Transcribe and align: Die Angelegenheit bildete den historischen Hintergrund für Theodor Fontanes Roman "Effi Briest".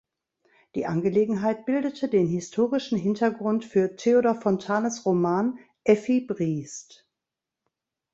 Die 0.73 0.87
Angelegenheit 0.87 1.67
bildete 1.67 2.07
den 2.09 2.25
historischen 2.25 2.97
Hintergrund 2.97 3.65
für 3.65 3.95
Theodor 3.97 4.33
Fontanes 4.33 5.05
Roman 5.05 5.59
"Effi 5.83 6.21
Briest". 6.21 7.07